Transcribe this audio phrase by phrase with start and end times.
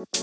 [0.00, 0.16] Alright,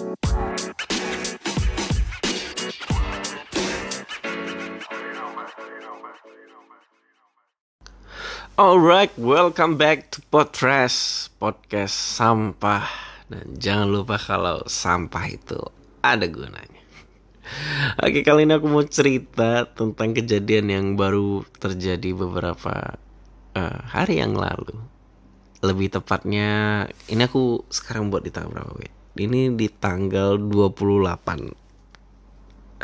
[9.22, 12.90] welcome back to Podcast Podcast Sampah.
[13.30, 15.62] Dan jangan lupa kalau sampah itu
[16.02, 16.82] ada gunanya.
[18.02, 22.98] Oke, kali ini aku mau cerita tentang kejadian yang baru terjadi beberapa
[23.54, 24.74] uh, hari yang lalu.
[25.62, 28.97] Lebih tepatnya, ini aku sekarang buat di tanggal berapa, wait?
[29.18, 30.78] Ini di tanggal 28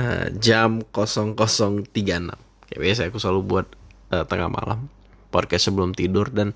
[0.02, 3.68] uh, Jam 00.36 Kayak biasa aku selalu buat
[4.10, 4.90] uh, tengah malam
[5.34, 6.54] podcast sebelum tidur dan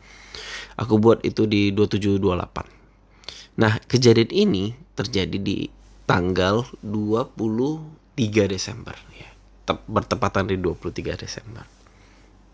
[0.78, 3.58] aku buat itu di 2728.
[3.58, 5.66] Nah, kejadian ini terjadi di
[6.06, 9.30] tanggal 23 Desember ya.
[9.66, 11.66] Bertepatan di 23 Desember.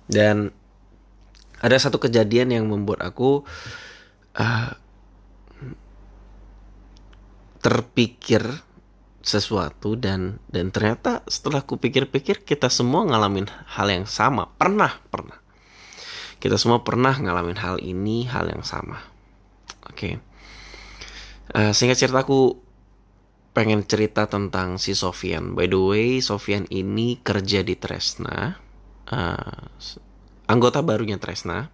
[0.08, 0.47] Dan
[1.59, 3.44] ada satu kejadian yang membuat aku
[4.39, 4.69] uh,
[7.63, 8.44] terpikir
[9.23, 15.39] sesuatu dan dan ternyata setelah aku pikir-pikir kita semua ngalamin hal yang sama pernah pernah
[16.44, 19.00] kita semua pernah ngalamin hal ini, hal yang sama.
[19.88, 19.95] Oke.
[19.95, 20.14] Okay.
[21.55, 22.59] Uh, eh, singkat cerita aku
[23.55, 25.55] pengen cerita tentang si Sofian.
[25.55, 28.59] By the way, Sofian ini kerja di Tresna.
[29.08, 29.72] Uh,
[30.52, 31.72] anggota barunya Tresna.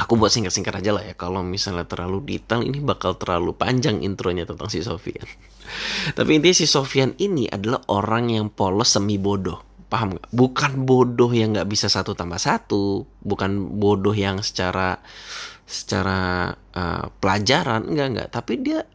[0.00, 1.14] Aku buat singkat-singkat aja lah ya.
[1.14, 5.28] Kalau misalnya terlalu detail, ini bakal terlalu panjang intronya tentang si Sofian.
[6.16, 10.32] Tapi intinya si Sofian ini adalah orang yang polos semi bodoh paham gak?
[10.32, 14.96] Bukan bodoh yang nggak bisa satu tambah satu, bukan bodoh yang secara
[15.68, 18.88] secara uh, pelajaran enggak enggak, tapi dia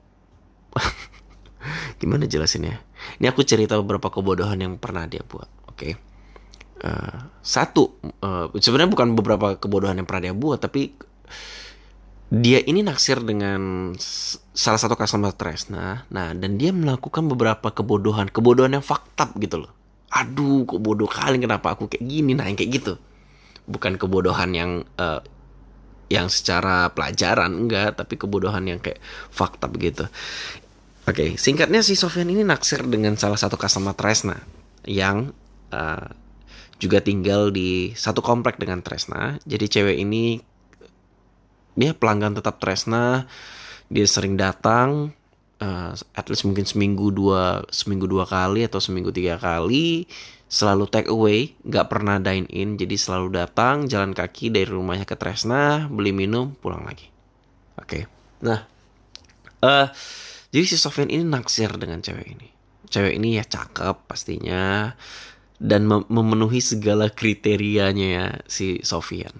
[2.01, 2.81] gimana jelasinnya?
[3.21, 5.77] Ini aku cerita beberapa kebodohan yang pernah dia buat, oke?
[5.77, 5.93] Okay?
[6.77, 10.93] Eh, satu, uh, sebenarnya bukan beberapa kebodohan yang pernah dia buat, tapi
[12.27, 13.91] dia ini naksir dengan
[14.53, 16.05] salah satu customer Tresna.
[16.13, 19.71] Nah, dan dia melakukan beberapa kebodohan, kebodohan yang fakta gitu loh.
[20.13, 22.31] Aduh kok bodoh kali kenapa aku kayak gini?
[22.31, 22.93] Nah yang kayak gitu.
[23.67, 25.19] Bukan kebodohan yang uh,
[26.07, 30.07] yang secara pelajaran enggak tapi kebodohan yang kayak fakta begitu
[31.03, 34.39] oke okay, singkatnya si Sofian ini naksir dengan salah satu customer Tresna
[34.87, 35.35] yang
[35.75, 36.07] uh,
[36.77, 39.37] juga tinggal di satu komplek dengan Tresna.
[39.45, 40.37] Jadi cewek ini
[41.77, 43.29] dia pelanggan tetap Tresna
[43.87, 45.13] dia sering datang
[45.61, 50.09] uh, at least mungkin seminggu dua seminggu dua kali atau seminggu tiga kali
[50.47, 55.15] selalu take away nggak pernah dine in jadi selalu datang jalan kaki dari rumahnya ke
[55.15, 57.07] Tresna beli minum pulang lagi.
[57.77, 57.85] Oke.
[57.85, 58.03] Okay.
[58.41, 58.65] nah
[59.61, 59.87] uh,
[60.49, 62.47] jadi si Sofian ini naksir dengan cewek ini.
[62.87, 64.95] Cewek ini ya cakep pastinya
[65.57, 69.33] dan memenuhi segala kriterianya ya si Sofian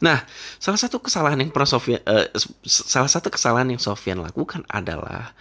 [0.00, 0.24] Nah,
[0.56, 2.24] salah satu kesalahan yang pernah Sofian, uh,
[2.64, 5.36] salah satu kesalahan yang Sofian lakukan adalah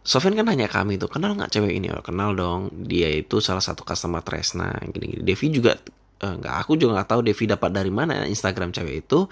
[0.00, 1.90] Sofian kan nanya kami tuh kenal nggak cewek ini?
[1.92, 2.70] Oh, kenal dong.
[2.86, 4.72] Dia itu salah satu customer Tresna.
[4.80, 5.26] Gini-gini.
[5.26, 5.76] Devi juga
[6.22, 6.54] uh, nggak.
[6.64, 9.26] Aku juga nggak tahu Devi dapat dari mana Instagram cewek itu.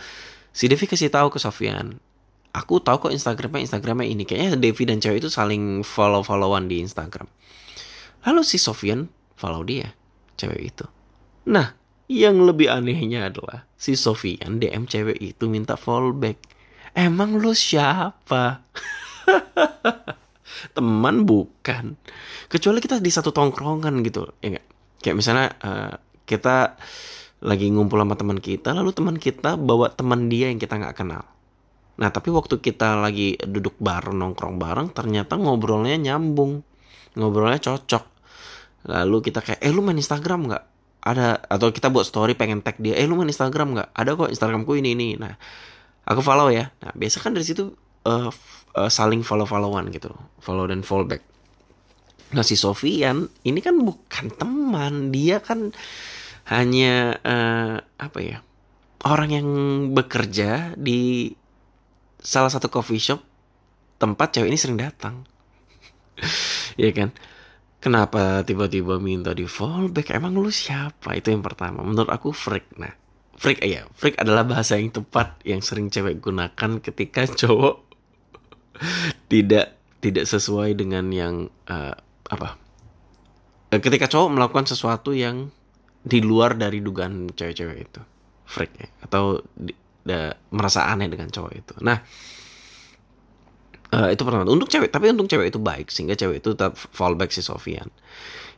[0.51, 1.97] Si Devi kasih tahu ke Sofian.
[2.53, 4.27] Aku tahu kok Instagramnya Instagramnya ini.
[4.27, 7.31] Kayaknya Devi dan cewek itu saling follow followan di Instagram.
[8.27, 9.07] Lalu si Sofian
[9.39, 9.95] follow dia,
[10.35, 10.85] cewek itu.
[11.47, 11.79] Nah,
[12.11, 16.43] yang lebih anehnya adalah si Sofian DM cewek itu minta fallback.
[16.99, 18.67] Emang lo siapa?
[20.77, 21.95] Teman bukan.
[22.51, 24.67] Kecuali kita di satu tongkrongan gitu, ya gak?
[24.99, 25.95] Kayak misalnya uh,
[26.27, 26.75] kita
[27.39, 31.23] lagi ngumpul sama teman kita, lalu teman kita bawa teman dia yang kita nggak kenal.
[31.99, 36.63] Nah, tapi waktu kita lagi duduk bareng, nongkrong bareng, ternyata ngobrolnya nyambung.
[37.19, 38.18] Ngobrolnya cocok.
[38.89, 40.65] Lalu kita kayak, eh lu main Instagram nggak?
[41.09, 43.89] ada atau kita buat story pengen tag dia eh lu main Instagram nggak?
[43.95, 45.09] Ada kok Instagramku ini ini.
[45.17, 45.35] Nah
[46.05, 46.69] aku follow ya.
[46.83, 47.73] Nah biasa kan dari situ
[48.05, 48.29] uh,
[48.77, 50.13] uh, saling follow followan gitu
[50.43, 51.25] follow dan fallback
[52.29, 55.09] nah si Sofian ini kan bukan teman.
[55.09, 55.73] Dia kan
[56.53, 58.45] hanya uh, apa ya
[59.09, 59.49] orang yang
[59.97, 61.33] bekerja di
[62.21, 63.25] salah satu coffee shop
[63.97, 65.25] tempat cewek ini sering datang.
[66.79, 67.11] Ya kan
[67.79, 70.11] Kenapa tiba-tiba minta di fallback?
[70.11, 71.15] Emang lu siapa?
[71.15, 71.87] Itu yang pertama.
[71.87, 72.75] Menurut aku freak.
[72.75, 72.91] Nah,
[73.39, 73.87] freak ya.
[73.95, 77.87] Freak adalah bahasa yang tepat yang sering cewek gunakan ketika cowok
[79.33, 81.35] tidak tidak sesuai dengan yang
[81.71, 81.95] uh,
[82.27, 82.59] apa?
[83.71, 85.55] Eh, ketika cowok melakukan sesuatu yang
[86.03, 88.01] di luar dari dugaan cewek-cewek itu.
[88.43, 88.89] Freak ya.
[89.07, 89.71] Atau di,
[90.03, 91.75] da, merasa aneh dengan cowok itu.
[91.87, 92.03] Nah,
[93.89, 94.45] Uh, itu pertama.
[94.45, 97.89] Untuk cewek, tapi untuk cewek itu baik sehingga cewek itu tetap fallback si Sofian.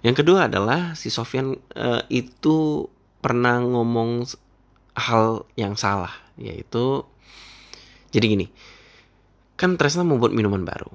[0.02, 2.88] Yang kedua adalah si Sofian uh, itu
[3.22, 4.26] pernah ngomong
[4.98, 7.06] hal yang salah, yaitu
[8.10, 8.46] jadi gini.
[9.60, 10.88] kan Tresna mau buat minuman baru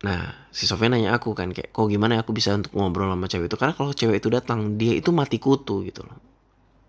[0.00, 3.28] nah si Sofia nanya aku kan kayak kok gimana ya aku bisa untuk ngobrol sama
[3.28, 6.16] cewek itu karena kalau cewek itu datang dia itu mati kutu gitu loh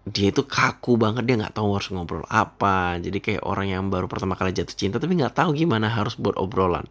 [0.02, 2.98] dia itu kaku banget dia nggak tahu harus ngobrol apa.
[2.98, 6.36] Jadi kayak orang yang baru pertama kali jatuh cinta tapi nggak tahu gimana harus buat
[6.38, 6.86] obrolan.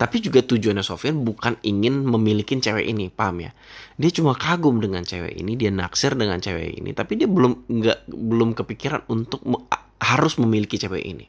[0.00, 3.52] Tapi juga tujuannya Sofian bukan ingin memiliki cewek ini paham ya?
[4.00, 8.08] Dia cuma kagum dengan cewek ini dia naksir dengan cewek ini tapi dia belum nggak
[8.08, 9.60] belum kepikiran untuk me
[10.00, 11.28] harus memiliki cewek ini.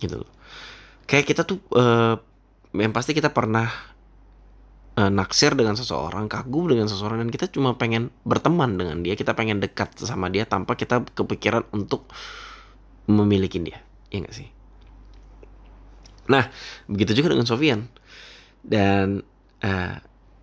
[0.00, 0.24] Gitu
[1.10, 2.14] kayak kita tuh uh,
[2.70, 3.66] yang pasti kita pernah
[5.00, 9.32] uh, naksir dengan seseorang, kagum dengan seseorang dan kita cuma pengen berteman dengan dia, kita
[9.32, 12.04] pengen dekat sama dia tanpa kita kepikiran untuk
[13.08, 13.80] memiliki dia.
[14.12, 14.48] Ya gak sih?
[16.28, 16.46] Nah,
[16.86, 17.90] begitu juga dengan Sofian.
[18.60, 19.24] Dan
[19.64, 19.94] uh,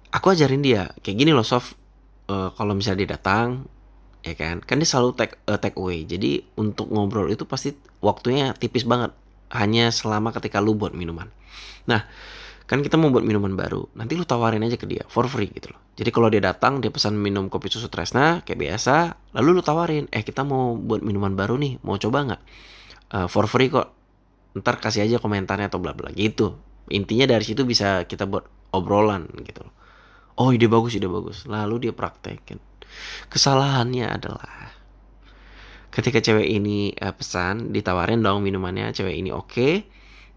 [0.10, 1.78] aku ajarin dia kayak gini loh, Sof.
[2.28, 3.72] Uh, kalau misalnya dia datang,
[4.20, 6.04] ya kan, kan dia selalu take uh, take away.
[6.04, 7.72] Jadi untuk ngobrol itu pasti
[8.04, 9.16] waktunya tipis banget.
[9.48, 11.32] Hanya selama ketika lu buat minuman.
[11.88, 12.04] Nah,
[12.68, 15.72] kan kita mau buat minuman baru nanti lu tawarin aja ke dia for free gitu
[15.72, 15.80] loh.
[15.96, 18.96] Jadi kalau dia datang dia pesan minum kopi susu Tresna kayak biasa
[19.40, 22.42] lalu lu tawarin eh kita mau buat minuman baru nih mau coba nggak?
[23.08, 23.96] Uh, for free kok.
[24.60, 26.60] Ntar kasih aja komentarnya atau bla bla gitu.
[26.92, 28.44] Intinya dari situ bisa kita buat
[28.76, 29.74] obrolan gitu loh.
[30.38, 31.48] Oh ide bagus ide bagus.
[31.48, 32.60] Lalu dia praktekin.
[33.32, 34.76] Kesalahannya adalah
[35.88, 39.74] ketika cewek ini uh, pesan ditawarin dong minumannya cewek ini oke okay,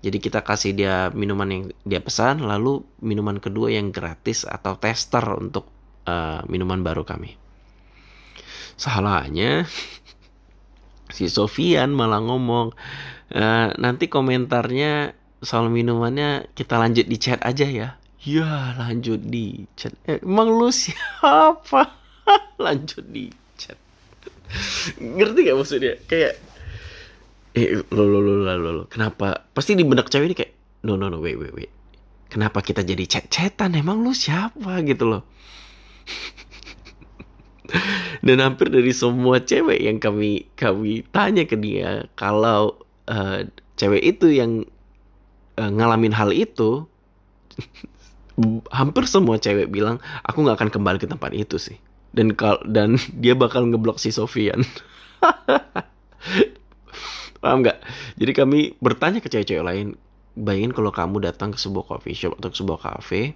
[0.01, 5.21] jadi kita kasih dia minuman yang dia pesan, lalu minuman kedua yang gratis atau tester
[5.37, 5.69] untuk
[6.09, 7.37] uh, minuman baru kami.
[8.81, 9.69] Salahnya
[11.17, 12.73] si Sofian malah ngomong
[13.37, 15.13] uh, nanti komentarnya
[15.45, 17.89] soal minumannya kita lanjut di chat aja ya.
[18.25, 19.93] Ya lanjut di chat.
[20.09, 21.93] Eh, emang lu siapa?
[22.65, 23.29] lanjut di
[23.61, 23.77] chat.
[24.97, 26.01] Ngerti gak maksudnya?
[26.09, 26.41] Kayak
[27.57, 29.51] eh lo lo lo lo lo kenapa?
[29.51, 30.53] Pasti di benak cewek ini kayak
[30.87, 31.71] no no no wait wait wait.
[32.31, 33.75] Kenapa kita jadi chat-chatan?
[33.75, 34.79] Emang lu siapa?
[34.87, 35.27] Gitu loh.
[38.27, 42.79] Dan hampir dari semua cewek yang kami kami tanya ke dia kalau
[43.11, 43.43] uh,
[43.75, 44.63] cewek itu yang
[45.59, 46.87] uh, ngalamin hal itu
[48.79, 51.83] hampir semua cewek bilang aku nggak akan kembali ke tempat itu sih.
[52.15, 54.63] Dan kal dan dia bakal ngeblok si Sofian
[57.41, 57.79] Paham nggak?
[58.21, 59.97] Jadi kami bertanya ke cewek-cewek lain,
[60.37, 63.33] bayangin kalau kamu datang ke sebuah coffee shop atau ke sebuah cafe,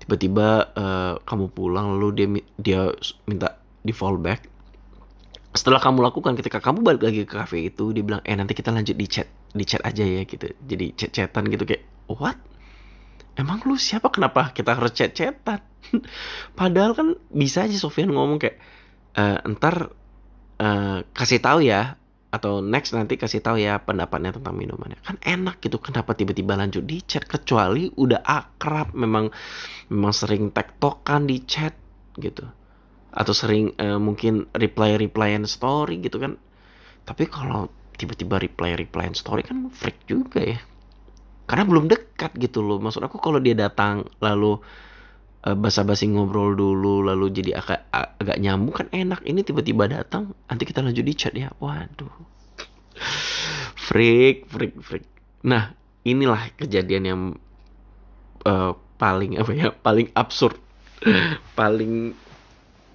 [0.00, 2.26] tiba-tiba uh, kamu pulang lalu dia
[2.56, 2.80] dia
[3.28, 4.48] minta di fallback.
[5.52, 8.72] Setelah kamu lakukan ketika kamu balik lagi ke cafe itu, dia bilang, eh nanti kita
[8.72, 10.46] lanjut di chat, di chat aja ya gitu.
[10.64, 12.38] Jadi chat-chatan gitu kayak, what?
[13.34, 14.08] Emang lu siapa?
[14.14, 15.60] Kenapa kita harus chat-chatan?
[16.58, 18.62] Padahal kan bisa aja Sofian ngomong kayak,
[19.18, 19.22] e,
[19.58, 19.90] ntar
[20.62, 21.99] uh, kasih tahu ya
[22.30, 25.02] atau next nanti kasih tahu ya pendapatnya tentang minumannya.
[25.02, 27.26] Kan enak gitu kenapa tiba-tiba lanjut di chat?
[27.26, 29.34] Kecuali udah akrab memang
[29.90, 31.74] memang sering tektokan di chat
[32.14, 32.46] gitu.
[33.10, 36.38] Atau sering uh, mungkin reply replyan story gitu kan.
[37.02, 37.66] Tapi kalau
[37.98, 40.62] tiba-tiba reply replyan story kan freak juga ya.
[41.50, 42.78] Karena belum dekat gitu loh.
[42.78, 44.62] Maksud aku kalau dia datang lalu
[45.46, 49.24] uh, basa-basi ngobrol dulu lalu jadi agak agak nyambung kan enak.
[49.24, 51.48] Ini tiba-tiba datang nanti kita lanjut di chat ya.
[51.56, 52.12] Waduh.
[53.74, 55.06] Freak freak freak.
[55.46, 55.72] Nah
[56.04, 57.20] inilah kejadian yang
[58.44, 60.56] uh, paling apa ya paling absurd.
[61.56, 62.12] Paling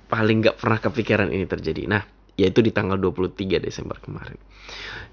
[0.05, 1.89] paling nggak pernah kepikiran ini terjadi.
[1.89, 2.05] Nah
[2.37, 4.37] yaitu di tanggal 23 Desember kemarin.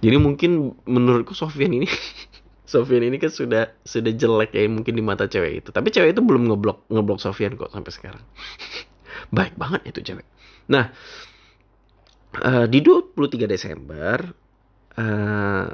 [0.02, 1.86] Jadi mungkin menurutku Sofian ini
[2.62, 5.68] Sofian ini kan sudah sudah jelek ya mungkin di mata cewek itu.
[5.74, 8.24] Tapi cewek itu belum ngeblok ngeblok Sofian kok sampai sekarang.
[9.36, 10.26] Baik banget itu cewek.
[10.70, 10.94] Nah,
[12.38, 14.16] uh, di 23 Desember
[14.96, 15.66] uh,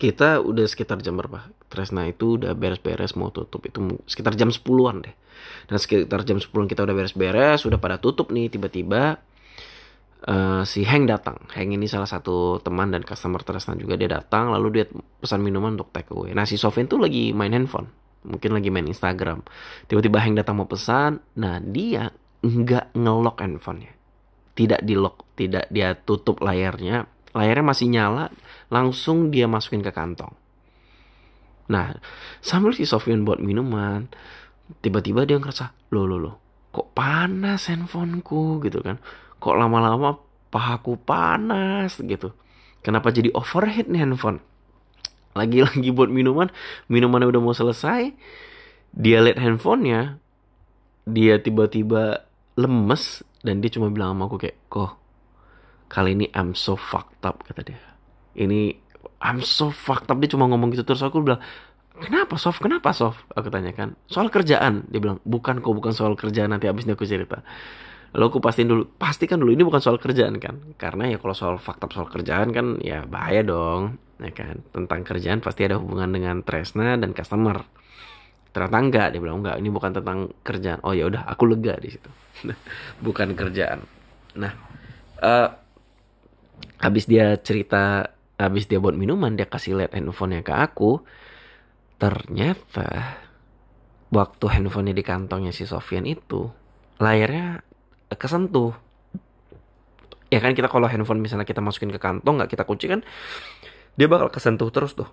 [0.00, 1.52] kita udah sekitar jam berapa?
[1.68, 5.14] Tresna itu udah beres-beres mau tutup itu sekitar jam 10-an deh.
[5.68, 9.22] Dan sekitar jam 10 kita udah beres-beres, udah pada tutup nih tiba-tiba
[10.26, 11.38] uh, si Heng datang.
[11.54, 14.84] Heng ini salah satu teman dan customer Tresna juga dia datang lalu dia
[15.18, 16.34] pesan minuman untuk take away.
[16.34, 17.90] Nah si Sofin tuh lagi main handphone,
[18.26, 19.42] mungkin lagi main Instagram.
[19.90, 23.92] Tiba-tiba Heng datang mau pesan, nah dia nggak ngelock handphonenya,
[24.58, 28.34] tidak di lock, tidak dia tutup layarnya, layarnya masih nyala,
[28.66, 30.34] langsung dia masukin ke kantong.
[31.70, 31.94] Nah
[32.42, 34.10] sambil si Sofyan buat minuman,
[34.82, 36.34] tiba-tiba dia ngerasa, loh loh loh,
[36.74, 38.98] kok panas handphoneku gitu kan
[39.42, 40.22] kok lama-lama
[40.54, 42.30] pahaku panas gitu.
[42.86, 44.38] Kenapa jadi overheat nih handphone?
[45.34, 46.54] Lagi-lagi buat minuman
[46.86, 48.14] minumannya udah mau selesai
[48.92, 50.20] dia lihat handphonenya
[51.08, 52.22] dia tiba-tiba
[52.54, 55.00] lemes dan dia cuma bilang sama aku kayak kok
[55.88, 57.80] kali ini I'm so fucked up kata dia.
[58.38, 58.78] Ini
[59.18, 60.86] I'm so fucked up dia cuma ngomong gitu.
[60.86, 61.42] Terus aku bilang
[61.98, 62.62] kenapa Sof?
[62.62, 63.18] Kenapa Sof?
[63.34, 65.18] Aku tanyakan soal kerjaan dia bilang.
[65.26, 67.42] Bukan kok bukan soal kerjaan nanti abisnya aku cerita
[68.12, 70.76] Lalu aku pastiin dulu, pastikan dulu ini bukan soal kerjaan kan?
[70.76, 74.60] Karena ya kalau soal fakta soal kerjaan kan ya bahaya dong, ya kan?
[74.68, 77.64] Tentang kerjaan pasti ada hubungan dengan Tresna dan customer.
[78.52, 80.84] Ternyata enggak, dia bilang enggak, ini bukan tentang kerjaan.
[80.84, 82.10] Oh ya udah, aku lega di situ.
[83.06, 83.80] bukan kerjaan.
[84.36, 84.52] Nah,
[85.24, 85.48] uh,
[86.84, 91.00] habis dia cerita, habis dia buat minuman, dia kasih lihat handphonenya ke aku.
[91.96, 93.16] Ternyata
[94.12, 96.52] waktu handphonenya di kantongnya si Sofian itu
[97.00, 97.71] layarnya
[98.18, 98.74] kesentuh.
[100.32, 103.04] Ya kan kita kalau handphone misalnya kita masukin ke kantong nggak kita kunci kan
[104.00, 105.08] dia bakal kesentuh terus tuh.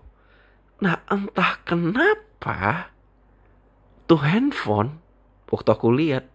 [0.80, 2.88] Nah entah kenapa
[4.08, 5.04] tuh handphone
[5.52, 6.32] waktu aku lihat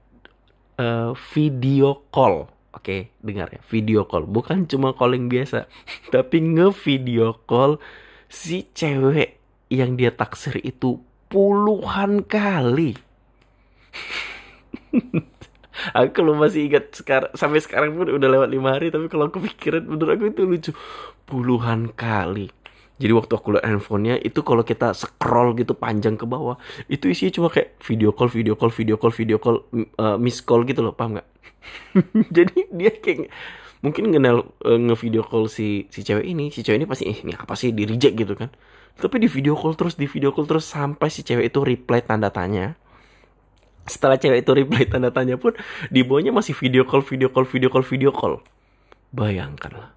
[0.76, 4.28] uh, video call oke okay, dengar ya video call.
[4.28, 5.64] Bukan cuma calling biasa
[6.14, 7.80] tapi nge video call
[8.28, 9.40] si cewek
[9.72, 11.00] yang dia taksir itu
[11.32, 12.94] puluhan kali
[15.96, 19.42] aku kalau masih ingat sekarang sampai sekarang pun udah lewat lima hari tapi kalau aku
[19.42, 20.70] pikiran menurut aku itu lucu.
[21.24, 22.52] Puluhan kali.
[22.94, 26.54] Jadi waktu aku lihat handphonenya itu kalau kita scroll gitu panjang ke bawah
[26.86, 29.66] itu isinya cuma kayak video call video call video call video call
[29.98, 31.28] uh, miss call gitu loh paham nggak?
[32.36, 33.34] Jadi dia kayak
[33.82, 37.34] mungkin kenal uh, nge-video call si si cewek ini si cewek ini pasti eh, ini
[37.34, 37.74] apa sih?
[37.74, 38.54] Di reject gitu kan.
[38.94, 42.30] Tapi di video call terus di video call terus sampai si cewek itu reply tanda
[42.30, 42.78] tanya
[43.84, 45.52] setelah cewek itu reply tanda tanya pun
[45.92, 48.40] di bawahnya masih video call video call video call video call.
[49.12, 49.94] Bayangkanlah.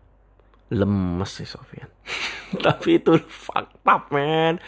[0.67, 1.87] Lemes sih Sofian.
[2.65, 3.15] Tapi itu
[3.87, 4.59] up man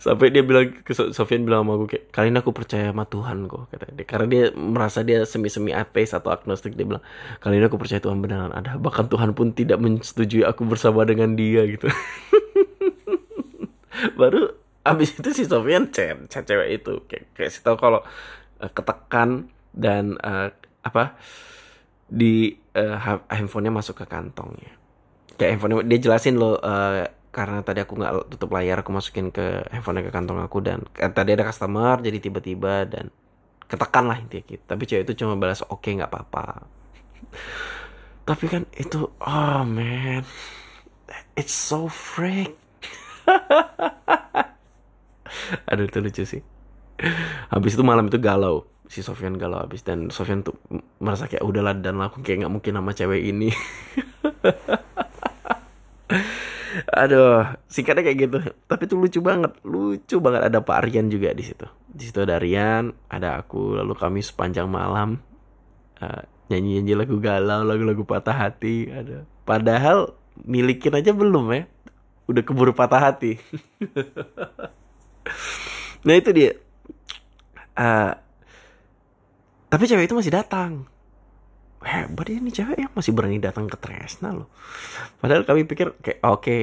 [0.00, 3.48] sampai dia bilang ke Sofian bilang sama gue kayak kali ini aku percaya sama Tuhan
[3.48, 4.06] kok kata dia.
[4.08, 7.04] Karena dia merasa dia semi semi ateis atau agnostik dia bilang
[7.44, 8.80] kali ini aku percaya Tuhan beneran ada.
[8.80, 11.88] Bahkan Tuhan pun tidak menyetujui aku bersama dengan dia gitu.
[14.18, 17.04] Baru abis itu si Sofian chat cewek itu.
[17.08, 18.00] Kayak kayak sih tau kalau
[18.62, 20.54] uh, ketekan dan uh,
[20.86, 21.18] apa
[22.06, 24.72] di uh, handphonenya masuk ke kantongnya
[25.36, 29.64] kayak handphone dia jelasin loh uh, karena tadi aku nggak tutup layar aku masukin ke
[29.72, 33.08] handphonenya ke kantong aku dan uh, tadi ada customer jadi tiba-tiba dan
[33.72, 34.64] ketekan lah intinya gitu.
[34.68, 36.68] Tapi cewek itu cuma balas oke okay, nggak apa-apa.
[38.28, 40.28] Tapi kan itu oh man.
[41.32, 42.52] It's so freak.
[45.72, 46.44] Aduh itu lucu sih
[47.52, 48.66] habis itu malam itu galau.
[48.88, 49.82] Si Sofian galau habis.
[49.82, 50.56] Dan Sofian tuh
[51.00, 53.50] merasa kayak udahlah dan aku kayak nggak mungkin sama cewek ini.
[57.02, 58.38] Aduh singkatnya kayak gitu.
[58.68, 59.52] Tapi tuh lucu banget.
[59.64, 60.48] Lucu banget.
[60.48, 61.66] Ada Pak Aryan juga di situ.
[61.88, 65.20] Di situ ada Rian ada aku lalu kami sepanjang malam
[66.00, 68.88] uh, nyanyi nyanyi lagu galau lagu-lagu patah hati.
[68.88, 69.24] Ada.
[69.44, 71.64] Padahal milikin aja belum ya.
[72.28, 73.36] Udah keburu patah hati.
[76.02, 76.58] Nah itu dia
[77.76, 78.12] uh,
[79.72, 80.84] tapi cewek itu masih datang.
[81.82, 84.52] Hebat ini cewek yang masih berani datang ke Tresna loh.
[85.18, 86.62] Padahal kami pikir kayak oke okay,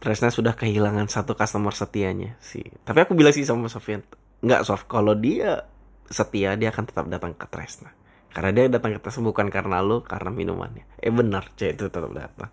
[0.00, 2.64] Tresna sudah kehilangan satu customer setianya sih.
[2.86, 4.00] Tapi aku bilang sih sama Sofian
[4.40, 5.66] nggak Sof kalau dia
[6.08, 7.92] setia dia akan tetap datang ke Tresna.
[8.32, 10.88] Karena dia datang ke Tresna bukan karena lo karena minumannya.
[10.98, 12.50] Eh benar cewek itu tetap datang.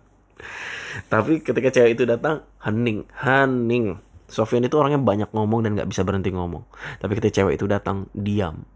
[1.08, 3.96] Tapi ketika cewek itu datang hening hening
[4.26, 6.66] Sofian itu orangnya banyak ngomong dan nggak bisa berhenti ngomong.
[6.98, 8.66] Tapi ketika cewek itu datang, diam.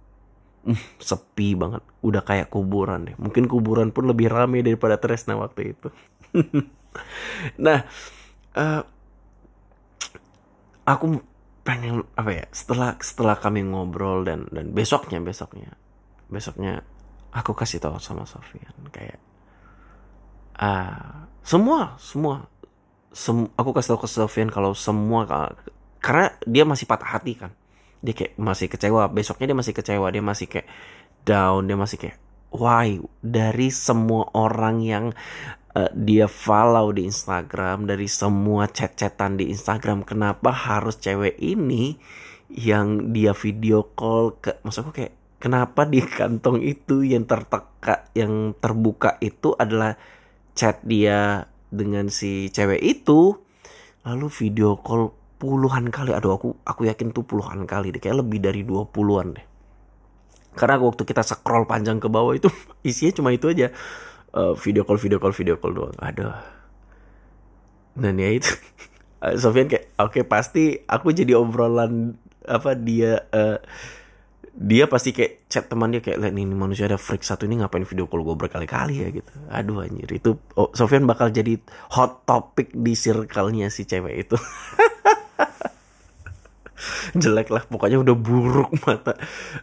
[0.63, 1.83] Uh, sepi banget.
[2.05, 3.17] Udah kayak kuburan deh.
[3.19, 5.89] Mungkin kuburan pun lebih rame daripada Tresna waktu itu.
[7.65, 7.83] nah,
[8.55, 8.83] uh,
[10.87, 11.19] aku
[11.67, 12.45] pengen apa ya?
[12.55, 15.75] Setelah setelah kami ngobrol dan dan besoknya besoknya
[16.31, 16.87] besoknya
[17.35, 19.19] aku kasih tahu sama Sofian kayak
[20.59, 22.50] uh, semua semua
[23.11, 25.27] sem aku kasih tau ke Sofian kalau semua
[26.01, 27.53] karena dia masih patah hati kan.
[28.01, 29.13] Dia kayak masih kecewa.
[29.13, 30.09] Besoknya dia masih kecewa.
[30.09, 30.69] Dia masih kayak
[31.29, 31.69] down.
[31.69, 32.17] Dia masih kayak
[32.55, 32.97] why?
[33.21, 35.05] Dari semua orang yang
[35.77, 41.99] uh, dia follow di Instagram dari semua chat-chatan di Instagram kenapa harus cewek ini
[42.51, 49.23] yang dia video call ke maksudku kayak kenapa di kantong itu yang terteka yang terbuka
[49.23, 49.95] itu adalah
[50.59, 53.39] chat dia dengan si cewek itu
[54.03, 56.13] lalu video call puluhan kali.
[56.13, 58.03] Aduh aku aku yakin tuh puluhan kali deh.
[58.03, 59.47] Kayak lebih dari dua puluhan deh.
[60.59, 62.51] Karena waktu kita scroll panjang ke bawah itu
[62.87, 63.71] isinya cuma itu aja.
[64.31, 65.97] Uh, video call video call video call doang.
[66.03, 66.35] Aduh.
[67.97, 68.51] Dan ya itu.
[69.43, 72.17] Sofian kayak oke okay, pasti aku jadi obrolan
[72.49, 73.61] apa dia uh,
[74.51, 77.87] dia pasti kayak chat teman dia kayak lihat ini manusia ada freak satu ini ngapain
[77.87, 79.09] video call gue berkali-kali ya?
[79.15, 79.31] Gitu.
[79.47, 80.11] Aduh anjir.
[80.11, 81.63] Itu oh, Sofian bakal jadi
[81.95, 84.37] hot topic di circle-nya si cewek itu.
[87.23, 89.15] Jelek lah pokoknya udah buruk mata.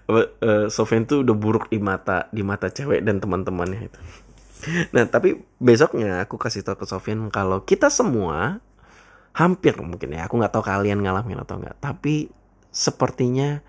[0.08, 4.00] Uh, Sofian tuh udah buruk di mata di mata cewek dan teman-temannya itu.
[4.96, 8.64] Nah tapi besoknya aku kasih tau ke Sofian kalau kita semua
[9.38, 12.34] hampir mungkin ya aku nggak tahu kalian ngalamin atau enggak tapi
[12.74, 13.62] sepertinya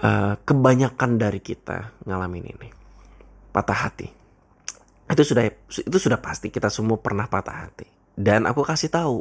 [0.00, 2.68] uh, kebanyakan dari kita ngalamin ini.
[3.52, 4.08] Patah hati.
[5.12, 6.48] Itu sudah itu sudah pasti.
[6.48, 7.88] Kita semua pernah patah hati.
[8.16, 9.20] Dan aku kasih tahu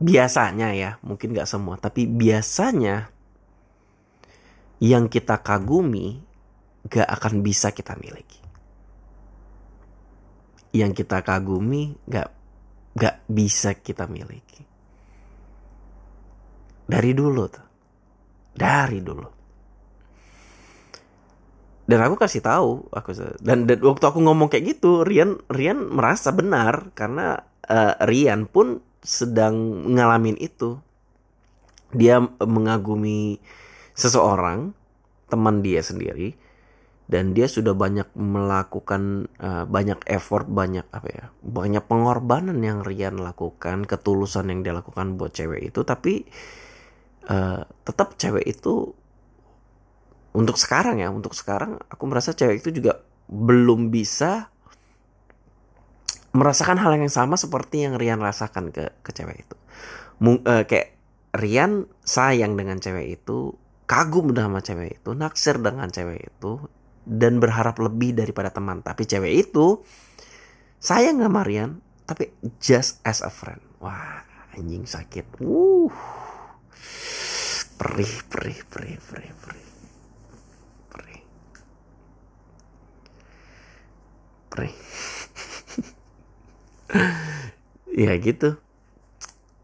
[0.00, 3.12] biasanya ya mungkin nggak semua tapi biasanya
[4.80, 6.24] yang kita kagumi
[6.88, 8.40] gak akan bisa kita miliki.
[10.72, 12.32] Yang kita kagumi gak
[12.96, 14.64] gak bisa kita miliki.
[16.88, 17.66] Dari dulu tuh.
[18.50, 19.39] Dari dulu
[21.90, 23.10] dan aku kasih tahu aku
[23.42, 28.78] dan, dan waktu aku ngomong kayak gitu Rian Rian merasa benar karena uh, Rian pun
[29.02, 30.78] sedang ngalamin itu.
[31.90, 33.42] Dia mengagumi
[33.98, 34.70] seseorang
[35.26, 36.38] teman dia sendiri
[37.10, 43.18] dan dia sudah banyak melakukan uh, banyak effort banyak apa ya banyak pengorbanan yang Rian
[43.18, 46.22] lakukan ketulusan yang dia lakukan buat cewek itu tapi
[47.26, 48.94] uh, tetap cewek itu
[50.30, 54.50] untuk sekarang ya untuk sekarang aku merasa cewek itu juga belum bisa
[56.30, 59.56] merasakan hal yang sama seperti yang Rian rasakan ke ke cewek itu.
[60.22, 60.94] Mung, uh, kayak
[61.34, 63.54] Rian sayang dengan cewek itu
[63.90, 66.62] kagum sama cewek itu naksir dengan cewek itu
[67.02, 68.82] dan berharap lebih daripada teman.
[68.86, 69.82] Tapi cewek itu
[70.78, 72.30] sayang sama Rian tapi
[72.62, 73.62] just as a friend.
[73.82, 74.22] Wah
[74.54, 75.42] anjing sakit.
[75.42, 75.90] Uh
[77.80, 79.69] perih perih perih perih perih
[84.50, 84.68] Pre.
[88.04, 88.58] ya gitu.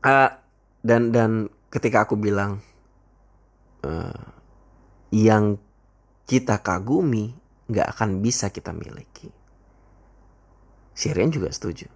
[0.06, 0.30] Uh,
[0.86, 2.62] dan dan ketika aku bilang
[3.82, 4.22] uh,
[5.10, 5.58] yang
[6.26, 7.34] kita kagumi
[7.66, 9.30] nggak akan bisa kita miliki.
[10.96, 11.90] Sirian juga setuju.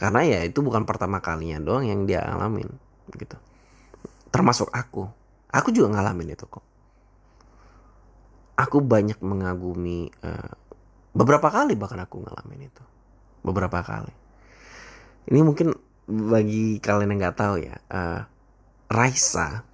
[0.00, 2.66] Karena ya itu bukan pertama kalinya doang yang dia alamin
[3.14, 3.36] gitu.
[4.32, 5.06] Termasuk aku.
[5.52, 6.64] Aku juga ngalamin itu kok.
[8.56, 10.52] Aku banyak mengagumi uh,
[11.12, 12.84] Beberapa kali bahkan aku ngalamin itu.
[13.44, 14.12] Beberapa kali.
[15.28, 15.76] Ini mungkin
[16.08, 18.26] bagi kalian yang nggak tahu ya, uh,
[18.90, 19.64] Raisa,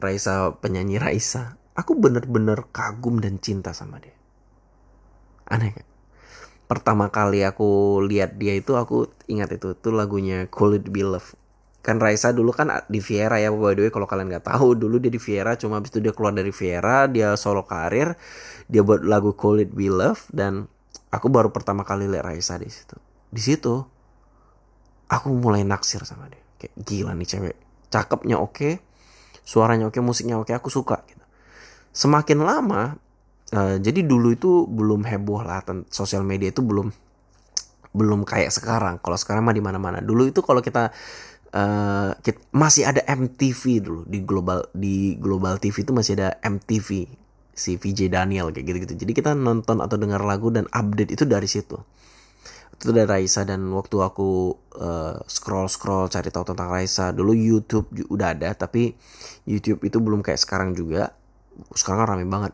[0.00, 4.16] Raisa penyanyi Raisa, aku bener-bener kagum dan cinta sama dia.
[5.50, 5.86] Aneh kan?
[6.64, 11.36] Pertama kali aku lihat dia itu aku ingat itu tuh lagunya Cool It Be Love.
[11.84, 14.96] Kan Raisa dulu kan di Viera ya by the way kalau kalian nggak tahu dulu
[14.96, 18.16] dia di Viera cuma habis itu dia keluar dari Viera dia solo karir
[18.72, 20.72] dia buat lagu Cool It Be Love dan
[21.14, 22.98] aku baru pertama kali lihat Raisa di situ.
[23.30, 23.74] Di situ
[25.08, 26.42] aku mulai naksir sama dia.
[26.58, 27.56] Kayak gila nih cewek
[27.94, 28.82] cakepnya oke
[29.46, 31.24] suaranya oke musiknya oke aku suka gitu.
[31.94, 32.98] Semakin lama
[33.54, 35.62] uh, jadi dulu itu belum heboh lah
[35.94, 36.90] sosial media itu belum
[37.94, 38.98] belum kayak sekarang.
[38.98, 40.90] Kalau sekarang mah di mana mana dulu itu kalau kita
[41.54, 47.06] Uh, kita, masih ada MTV dulu di global di global TV itu masih ada MTV
[47.54, 48.94] si VJ Daniel kayak gitu-gitu.
[49.06, 51.78] Jadi kita nonton atau dengar lagu dan update itu dari situ.
[52.74, 58.34] Itu dari Raisa dan waktu aku uh, scroll-scroll cari tahu tentang Raisa, dulu YouTube udah
[58.34, 58.92] ada tapi
[59.46, 61.14] YouTube itu belum kayak sekarang juga.
[61.70, 62.52] Sekarang rame banget.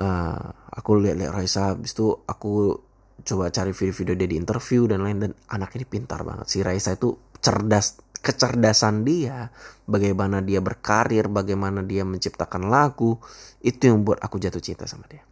[0.00, 2.80] Uh, aku lihat-lihat Raisa habis itu aku
[3.24, 6.48] coba cari video-video dia di interview dan lain dan anak ini pintar banget.
[6.48, 9.54] Si Raisa itu cerdas kecerdasan dia,
[9.86, 13.22] bagaimana dia berkarir, bagaimana dia menciptakan lagu,
[13.62, 15.22] itu yang buat aku jatuh cinta sama dia.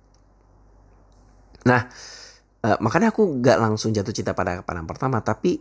[1.67, 1.91] Nah,
[2.63, 5.59] uh, makanya aku gak langsung jatuh cinta pada pandang pertama, tapi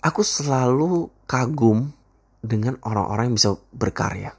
[0.00, 1.92] aku selalu kagum
[2.40, 4.32] dengan orang-orang yang bisa berkarya.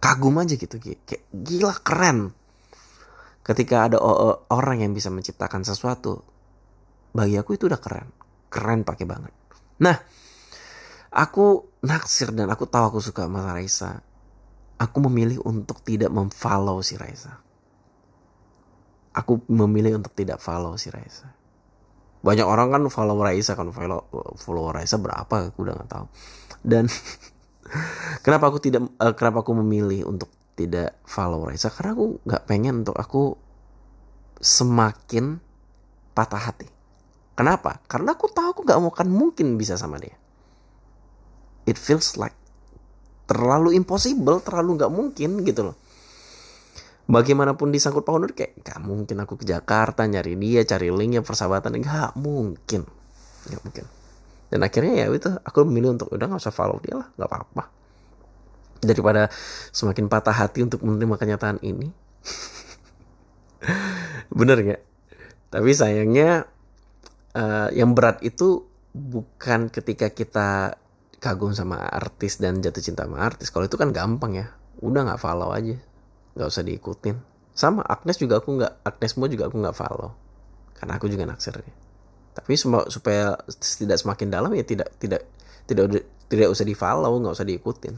[0.00, 2.36] Kagum aja gitu, kayak gila keren.
[3.40, 3.96] Ketika ada
[4.52, 6.20] orang yang bisa menciptakan sesuatu,
[7.16, 8.08] bagi aku itu udah keren,
[8.52, 9.32] keren pakai banget.
[9.80, 9.96] Nah,
[11.10, 13.98] Aku naksir dan aku tahu aku suka sama Raisa.
[14.78, 17.42] Aku memilih untuk tidak memfollow si Raisa.
[19.10, 21.34] Aku memilih untuk tidak follow si Raisa.
[22.22, 24.06] Banyak orang kan follow Raisa kan follow
[24.38, 26.06] follow Raisa berapa aku udah nggak tahu.
[26.62, 26.86] Dan
[28.24, 32.86] kenapa aku tidak uh, kenapa aku memilih untuk tidak follow Raisa karena aku nggak pengen
[32.86, 33.34] untuk aku
[34.38, 35.42] semakin
[36.14, 36.70] patah hati.
[37.34, 37.82] Kenapa?
[37.90, 38.78] Karena aku tahu aku nggak
[39.10, 40.19] mungkin bisa sama dia
[41.66, 42.36] it feels like
[43.30, 45.76] terlalu impossible terlalu nggak mungkin gitu loh.
[47.10, 52.18] Bagaimanapun disangkut pautnya kayak nggak mungkin aku ke Jakarta nyari dia cari linknya persahabatan nggak
[52.18, 52.86] mungkin
[53.46, 53.84] nggak mungkin.
[54.50, 57.64] Dan akhirnya ya itu aku memilih untuk udah nggak usah follow dia lah nggak apa-apa.
[58.82, 59.30] Daripada
[59.70, 61.90] semakin patah hati untuk menerima kenyataan ini.
[64.38, 64.82] Bener nggak?
[65.50, 66.46] Tapi sayangnya
[67.34, 70.78] uh, yang berat itu bukan ketika kita
[71.20, 73.52] kagum sama artis dan jatuh cinta sama artis.
[73.52, 74.46] Kalau itu kan gampang ya.
[74.80, 75.76] Udah nggak follow aja.
[76.34, 77.16] Nggak usah diikutin.
[77.52, 80.10] Sama Agnes juga aku nggak Agnes semua juga aku nggak follow.
[80.74, 81.60] Karena aku juga naksir
[82.30, 85.26] tapi supaya tidak semakin dalam ya tidak tidak
[85.66, 87.94] tidak tidak usah di follow nggak usah diikutin.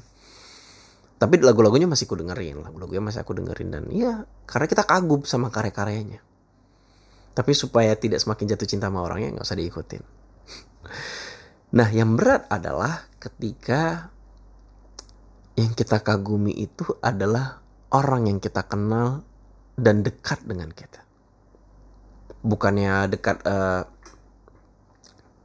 [1.21, 2.59] Tapi lagu-lagunya masih aku dengerin.
[2.59, 6.19] Lagu-lagunya masih aku dengerin dan iya karena kita kagum sama karya-karyanya.
[7.33, 10.22] Tapi supaya tidak semakin jatuh cinta sama orangnya nggak usah diikutin
[11.73, 14.13] nah yang berat adalah ketika
[15.57, 17.61] yang kita kagumi itu adalah
[17.93, 19.21] orang yang kita kenal
[19.77, 21.05] dan dekat dengan kita.
[22.43, 23.85] Bukannya dekat uh,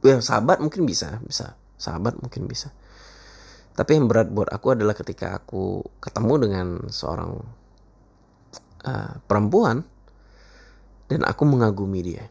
[0.02, 1.54] ya sahabat mungkin bisa, bisa.
[1.78, 2.74] Sahabat mungkin bisa.
[3.78, 7.38] Tapi yang berat buat aku adalah ketika aku ketemu dengan seorang
[8.82, 9.86] uh, perempuan
[11.06, 12.26] dan aku mengagumi dia.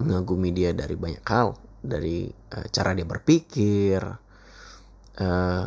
[0.00, 4.00] Mengagumi dia dari banyak hal, dari uh, cara dia berpikir,
[5.20, 5.64] uh,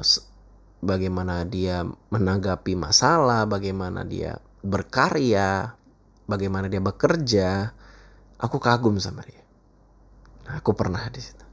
[0.84, 5.74] bagaimana dia menanggapi masalah, bagaimana dia berkarya,
[6.30, 7.72] bagaimana dia bekerja,
[8.38, 9.42] aku kagum sama dia.
[10.44, 11.46] Nah, aku pernah di situ.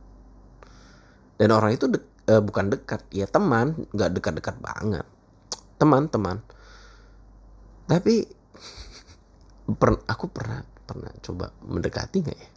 [1.40, 5.06] Dan orang itu de uh, bukan dekat, ya teman, nggak dekat-dekat banget,
[5.80, 6.42] teman-teman.
[7.88, 8.28] Tapi
[9.80, 12.50] per aku pernah pernah coba mendekati nggak ya?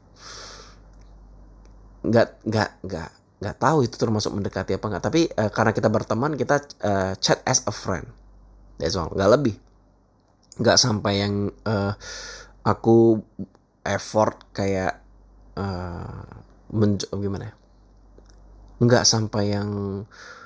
[2.04, 3.10] Nggak nggak nggak
[3.44, 5.04] nggak tahu itu termasuk mendekati apa nggak.
[5.04, 8.08] Tapi uh, karena kita berteman kita uh, chat as a friend.
[8.80, 9.12] That's all.
[9.12, 9.56] Nggak lebih.
[10.64, 11.92] Nggak sampai yang uh,
[12.64, 13.20] aku
[13.84, 15.04] effort kayak
[15.60, 16.24] uh,
[17.20, 17.56] gimana ya?
[18.80, 19.70] Nggak sampai yang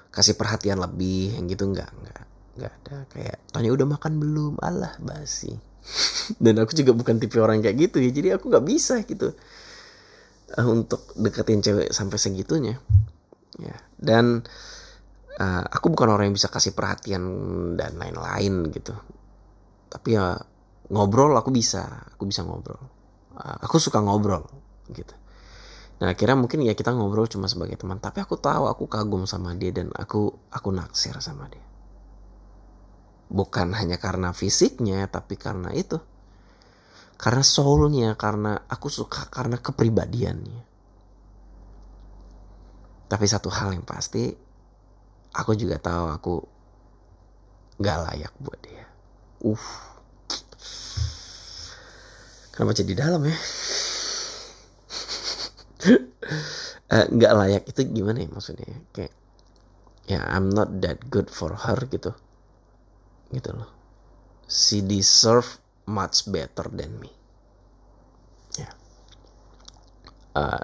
[0.09, 2.21] kasih perhatian lebih yang gitu nggak nggak
[2.57, 2.97] nggak ada.
[3.13, 4.53] Kayak tanya udah makan belum?
[4.57, 5.53] Allah basi.
[6.43, 8.09] Dan aku juga bukan tipe orang kayak gitu ya.
[8.09, 9.37] Jadi aku nggak bisa gitu
[10.55, 12.79] uh, untuk deketin cewek sampai segitunya.
[13.59, 13.75] Ya.
[13.97, 14.45] Dan
[15.41, 17.23] uh, aku bukan orang yang bisa kasih perhatian
[17.75, 18.95] dan lain-lain gitu.
[19.91, 20.39] Tapi ya
[20.93, 22.07] ngobrol aku bisa.
[22.15, 22.79] Aku bisa ngobrol.
[23.35, 24.47] Uh, aku suka ngobrol
[24.93, 25.13] gitu.
[25.97, 27.97] Nah akhirnya mungkin ya kita ngobrol cuma sebagai teman.
[27.99, 31.65] Tapi aku tahu aku kagum sama dia dan aku aku naksir sama dia.
[33.27, 35.99] Bukan hanya karena fisiknya tapi karena itu
[37.17, 40.61] karena soulnya karena aku suka karena kepribadiannya.
[43.07, 44.29] Tapi satu hal yang pasti
[45.33, 46.35] aku juga tahu aku
[47.81, 48.85] gak layak buat dia.
[49.41, 49.65] Uh
[52.57, 53.37] kenapa jadi dalam ya?
[56.89, 58.65] Uh, nggak layak itu gimana ya maksudnya?
[58.97, 59.13] Kayak
[60.09, 62.17] ya I'm not that good for her gitu.
[63.29, 63.69] Gitu loh.
[64.49, 67.09] She deserve much better than me.
[68.59, 68.69] Ya.
[70.37, 70.61] Uh,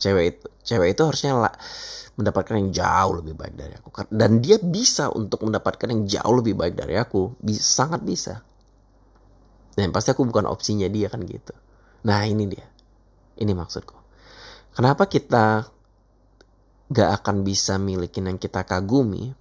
[0.00, 1.54] cewek itu cewek itu harusnya lah,
[2.18, 3.88] mendapatkan yang jauh lebih baik dari aku.
[4.10, 8.42] Dan dia bisa untuk mendapatkan yang jauh lebih baik dari aku bisa, sangat bisa.
[9.76, 11.52] Dan pasti aku bukan opsinya dia kan gitu.
[12.08, 12.64] Nah ini dia.
[13.36, 13.94] Ini maksudku.
[14.72, 15.68] Kenapa kita
[16.88, 19.36] gak akan bisa milikin yang kita kagumi?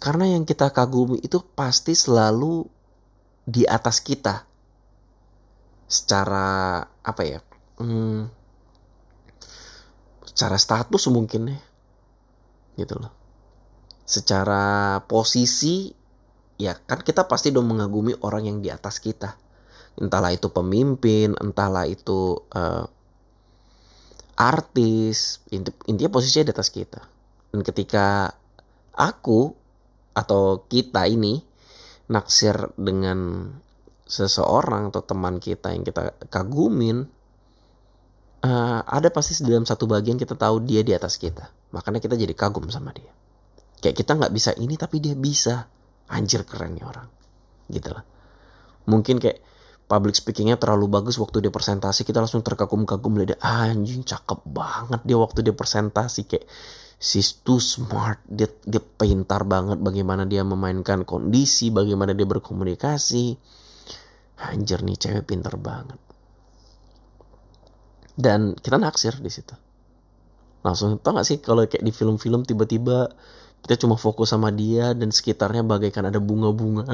[0.00, 2.64] Karena yang kita kagumi itu pasti selalu
[3.46, 4.42] di atas kita
[5.86, 7.38] secara apa ya
[7.78, 8.26] hmm,
[10.26, 11.58] secara status mungkin ya
[12.76, 13.08] gitu loh.
[14.04, 15.90] Secara posisi
[16.60, 19.38] ya kan kita pasti dong mengagumi orang yang di atas kita.
[19.96, 22.84] Entahlah itu pemimpin entahlah itu uh,
[24.36, 27.00] artis intinya posisinya di atas kita.
[27.48, 28.36] Dan ketika
[28.92, 29.56] aku
[30.12, 31.40] atau kita ini
[32.06, 33.50] naksir dengan
[34.06, 37.10] seseorang atau teman kita yang kita kagumin
[38.46, 41.50] uh, ada pasti dalam satu bagian kita tahu dia di atas kita.
[41.74, 43.10] Makanya kita jadi kagum sama dia.
[43.82, 45.66] Kayak kita nggak bisa ini tapi dia bisa.
[46.06, 47.08] Anjir keren nih orang.
[47.66, 48.06] Gitu lah.
[48.86, 49.42] Mungkin kayak
[49.90, 55.18] public speakingnya terlalu bagus waktu dia presentasi kita langsung terkagum-kagum lihat anjing cakep banget dia
[55.18, 56.30] waktu dia presentasi.
[56.30, 56.46] Kayak
[56.96, 58.24] she's too smart.
[58.26, 63.36] Dia dia pintar banget bagaimana dia memainkan kondisi bagaimana dia berkomunikasi.
[64.36, 65.96] Anjir nih cewek pintar banget.
[68.16, 69.52] Dan kita naksir di situ.
[70.64, 73.12] Langsung tau gak sih kalau kayak di film-film tiba-tiba
[73.64, 76.84] kita cuma fokus sama dia dan sekitarnya bagaikan ada bunga-bunga?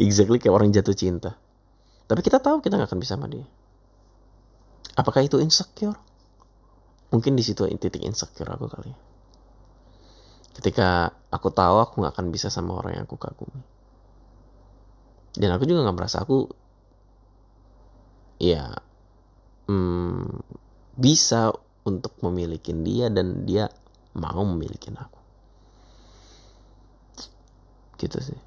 [0.00, 1.36] Exactly kayak orang jatuh cinta.
[2.06, 3.46] Tapi kita tahu kita nggak akan bisa sama dia.
[4.98, 6.09] Apakah itu insecure
[7.10, 8.98] mungkin di situ titik insecure aku kali ya.
[10.50, 13.62] ketika aku tahu aku nggak akan bisa sama orang yang aku kagumi.
[15.30, 16.50] Dan aku juga nggak merasa aku
[18.42, 18.74] ya
[19.70, 20.42] hmm,
[20.98, 21.54] bisa
[21.86, 23.70] untuk memiliki dia dan dia
[24.18, 25.20] mau memiliki aku.
[27.98, 28.40] Gitu sih.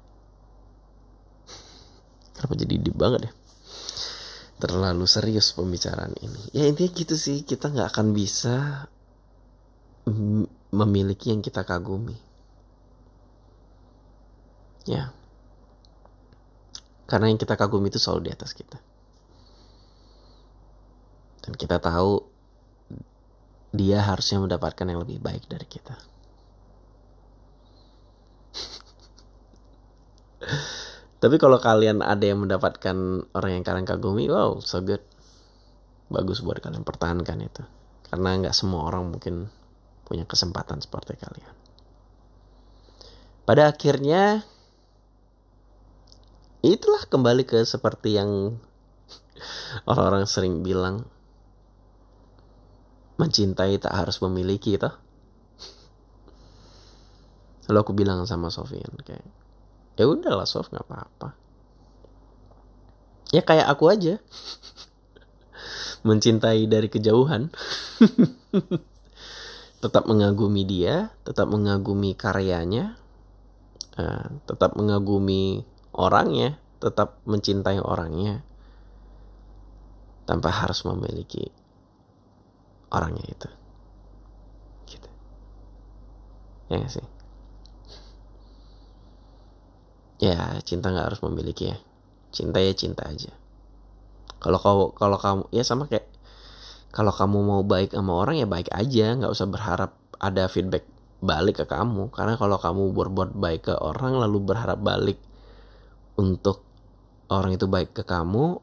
[2.36, 3.43] Kenapa jadi deep banget ya
[4.58, 6.42] terlalu serius pembicaraan ini.
[6.54, 7.42] Ya intinya gitu sih.
[7.42, 8.86] Kita nggak akan bisa
[10.74, 12.16] memiliki yang kita kagumi.
[14.84, 15.12] Ya.
[17.08, 18.78] Karena yang kita kagumi itu selalu di atas kita.
[21.44, 22.24] Dan kita tahu
[23.74, 25.98] dia harusnya mendapatkan yang lebih baik dari kita.
[31.24, 35.00] Tapi kalau kalian ada yang mendapatkan orang yang kalian kagumi, wow, so good.
[36.12, 37.64] Bagus buat kalian pertahankan itu.
[38.12, 39.48] Karena nggak semua orang mungkin
[40.04, 41.54] punya kesempatan seperti kalian.
[43.48, 44.44] Pada akhirnya,
[46.60, 48.60] itulah kembali ke seperti yang
[49.88, 51.08] orang-orang sering bilang,
[53.16, 54.92] mencintai tak harus memiliki itu
[57.64, 59.24] lalu aku bilang sama Sofian kayak
[59.94, 61.28] ya udahlah Sof nggak apa-apa.
[63.30, 64.14] Ya kayak aku aja.
[66.06, 67.50] Mencintai dari kejauhan.
[69.82, 72.96] Tetap mengagumi dia tetap mengagumi karyanya
[74.00, 75.60] uh, tetap mengagumi
[75.92, 78.40] orangnya tetap mencintai orangnya
[80.24, 81.52] tanpa harus memiliki
[82.88, 83.48] orangnya itu.
[84.88, 85.10] Gitu.
[86.72, 87.13] Ya gak sih
[90.22, 91.76] ya cinta nggak harus memiliki ya.
[92.34, 93.30] Cinta ya cinta aja.
[94.38, 96.10] Kalau kau kalau kamu ya sama kayak
[96.94, 99.14] kalau kamu mau baik sama orang ya baik aja.
[99.18, 100.84] Nggak usah berharap ada feedback
[101.24, 102.12] balik ke kamu.
[102.12, 105.18] Karena kalau kamu berbuat baik ke orang lalu berharap balik
[106.14, 106.62] untuk
[107.32, 108.60] orang itu baik ke kamu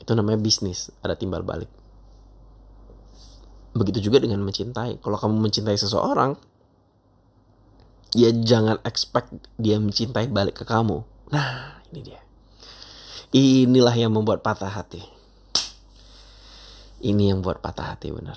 [0.00, 0.90] itu namanya bisnis.
[1.04, 1.70] Ada timbal balik.
[3.70, 4.98] Begitu juga dengan mencintai.
[4.98, 6.34] Kalau kamu mencintai seseorang,
[8.14, 11.02] ya jangan expect dia mencintai balik ke kamu.
[11.30, 12.20] Nah, ini dia.
[13.30, 15.02] Inilah yang membuat patah hati.
[17.00, 18.36] Ini yang buat patah hati benar.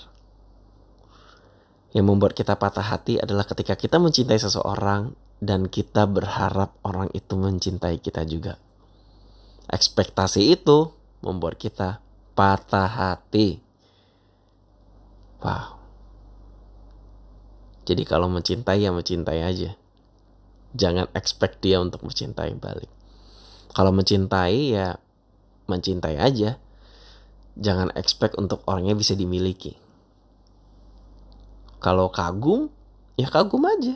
[1.94, 7.36] Yang membuat kita patah hati adalah ketika kita mencintai seseorang dan kita berharap orang itu
[7.36, 8.56] mencintai kita juga.
[9.68, 12.00] Ekspektasi itu membuat kita
[12.38, 13.60] patah hati.
[15.44, 15.83] Wow.
[17.84, 19.76] Jadi kalau mencintai ya mencintai aja.
[20.74, 22.89] Jangan expect dia untuk mencintai balik.
[23.76, 24.98] Kalau mencintai ya
[25.67, 26.58] mencintai aja.
[27.54, 29.78] Jangan expect untuk orangnya bisa dimiliki.
[31.78, 32.74] Kalau kagum,
[33.19, 33.93] ya kagum aja.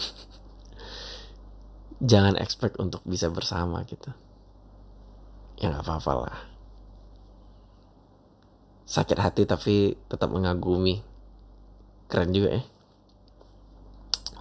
[2.10, 4.10] Jangan expect untuk bisa bersama gitu.
[5.62, 6.54] Ya nggak apa-apa lah
[8.84, 11.00] sakit hati tapi tetap mengagumi
[12.08, 12.62] keren juga ya.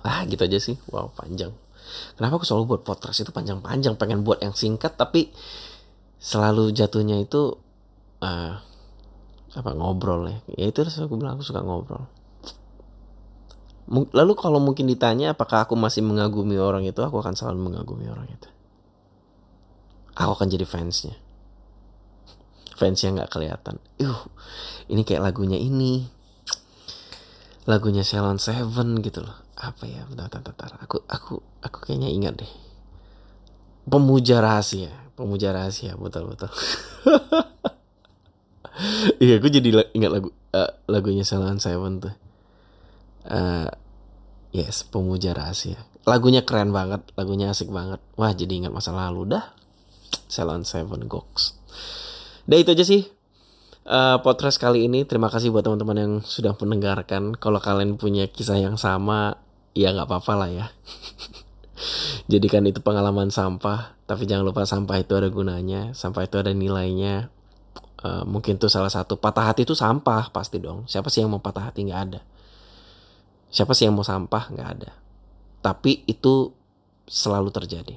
[0.03, 0.75] Ah gitu aja sih.
[0.91, 1.55] Wow panjang.
[2.15, 3.99] Kenapa aku selalu buat podcast itu panjang-panjang?
[3.99, 5.31] Pengen buat yang singkat tapi
[6.23, 7.59] selalu jatuhnya itu
[8.23, 8.53] uh,
[9.53, 10.37] apa ngobrol ya.
[10.55, 12.07] Ya itu aku bilang aku suka ngobrol.
[13.91, 18.31] Lalu kalau mungkin ditanya apakah aku masih mengagumi orang itu aku akan selalu mengagumi orang
[18.31, 18.49] itu.
[20.15, 21.19] Aku akan jadi fansnya.
[22.73, 23.77] Fans yang nggak kelihatan.
[24.01, 24.17] Yuh,
[24.89, 26.09] ini kayak lagunya ini.
[27.63, 29.35] Lagunya Salon Seven gitu loh.
[29.55, 30.03] Apa ya?
[30.07, 30.71] Bentar, bentar, bentar.
[30.83, 32.51] Aku, aku, aku kayaknya ingat deh.
[33.83, 36.47] Pemuja rahasia, pemuja rahasia, betul betul.
[39.23, 42.15] iya, aku jadi ingat lagu uh, lagunya Salon Seven tuh.
[43.27, 43.67] Uh,
[44.55, 45.79] yes, pemuja rahasia.
[46.03, 47.99] Lagunya keren banget, lagunya asik banget.
[48.19, 49.51] Wah, jadi ingat masa lalu dah.
[50.27, 51.55] Salon Seven Gox.
[52.43, 53.07] Dan itu aja sih
[53.87, 55.03] uh, podcast kali ini.
[55.03, 57.35] Terima kasih buat teman-teman yang sudah mendengarkan.
[57.35, 59.39] Kalau kalian punya kisah yang sama,
[59.75, 60.65] ya nggak apa-apa lah ya.
[62.31, 63.95] Jadikan itu pengalaman sampah.
[64.03, 65.91] Tapi jangan lupa sampah itu ada gunanya.
[65.95, 67.31] Sampah itu ada nilainya.
[68.03, 70.83] Uh, mungkin tuh salah satu patah hati itu sampah pasti dong.
[70.91, 72.19] Siapa sih yang mau patah hati nggak ada.
[73.47, 74.91] Siapa sih yang mau sampah nggak ada.
[75.63, 76.51] Tapi itu
[77.07, 77.95] selalu terjadi.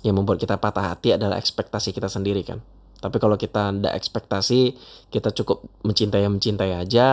[0.00, 2.64] Yang membuat kita patah hati adalah ekspektasi kita sendiri kan.
[3.02, 4.78] Tapi kalau kita ada ekspektasi,
[5.10, 7.08] kita cukup mencintai yang mencintai aja,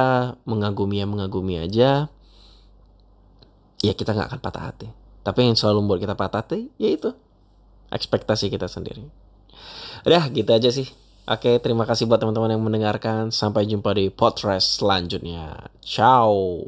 [0.45, 2.05] mengagumi yang mengagumi aja.
[3.79, 4.87] ya kita nggak akan patah hati.
[5.23, 7.15] Tapi yang selalu membuat kita patah hati, yaitu
[7.89, 9.07] ekspektasi kita sendiri.
[10.05, 10.87] Udah, gitu aja sih.
[11.29, 13.29] Oke, terima kasih buat teman-teman yang mendengarkan.
[13.29, 15.73] Sampai jumpa di podcast selanjutnya.
[15.81, 16.65] Ciao.